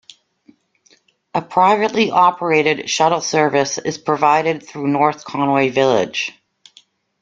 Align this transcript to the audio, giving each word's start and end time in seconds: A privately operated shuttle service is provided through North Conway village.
A 1.35 1.43
privately 1.43 2.09
operated 2.09 2.89
shuttle 2.89 3.21
service 3.21 3.77
is 3.77 3.99
provided 3.99 4.65
through 4.65 4.87
North 4.87 5.23
Conway 5.23 5.69
village. 5.69 6.33